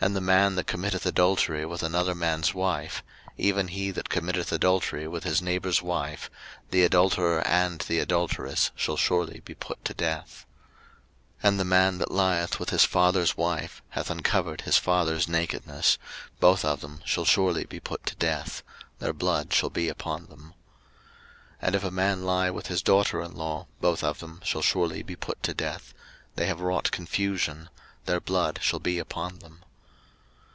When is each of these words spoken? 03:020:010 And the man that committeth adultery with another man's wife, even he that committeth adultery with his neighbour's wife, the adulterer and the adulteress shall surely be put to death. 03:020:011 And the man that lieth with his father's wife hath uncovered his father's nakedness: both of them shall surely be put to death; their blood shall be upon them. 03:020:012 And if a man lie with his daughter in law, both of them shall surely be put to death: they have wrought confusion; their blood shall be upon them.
03:020:010 0.00 0.06
And 0.08 0.16
the 0.16 0.20
man 0.22 0.54
that 0.54 0.66
committeth 0.66 1.04
adultery 1.04 1.66
with 1.66 1.82
another 1.82 2.14
man's 2.14 2.54
wife, 2.54 3.04
even 3.36 3.68
he 3.68 3.90
that 3.90 4.08
committeth 4.08 4.50
adultery 4.50 5.06
with 5.06 5.24
his 5.24 5.42
neighbour's 5.42 5.82
wife, 5.82 6.30
the 6.70 6.82
adulterer 6.84 7.46
and 7.46 7.82
the 7.82 7.98
adulteress 7.98 8.70
shall 8.74 8.96
surely 8.96 9.40
be 9.40 9.52
put 9.54 9.84
to 9.84 9.92
death. 9.92 10.46
03:020:011 11.42 11.48
And 11.50 11.60
the 11.60 11.64
man 11.66 11.98
that 11.98 12.10
lieth 12.10 12.58
with 12.58 12.70
his 12.70 12.84
father's 12.86 13.36
wife 13.36 13.82
hath 13.90 14.10
uncovered 14.10 14.62
his 14.62 14.78
father's 14.78 15.28
nakedness: 15.28 15.98
both 16.38 16.64
of 16.64 16.80
them 16.80 17.02
shall 17.04 17.26
surely 17.26 17.64
be 17.66 17.78
put 17.78 18.06
to 18.06 18.16
death; 18.16 18.62
their 19.00 19.12
blood 19.12 19.52
shall 19.52 19.68
be 19.68 19.90
upon 19.90 20.28
them. 20.28 20.54
03:020:012 21.56 21.56
And 21.60 21.74
if 21.74 21.84
a 21.84 21.90
man 21.90 22.24
lie 22.24 22.48
with 22.48 22.68
his 22.68 22.80
daughter 22.80 23.20
in 23.20 23.32
law, 23.34 23.66
both 23.82 24.02
of 24.02 24.20
them 24.20 24.40
shall 24.44 24.62
surely 24.62 25.02
be 25.02 25.14
put 25.14 25.42
to 25.42 25.52
death: 25.52 25.92
they 26.36 26.46
have 26.46 26.62
wrought 26.62 26.90
confusion; 26.90 27.68
their 28.06 28.18
blood 28.18 28.60
shall 28.62 28.80
be 28.80 28.98
upon 28.98 29.40
them. 29.40 29.62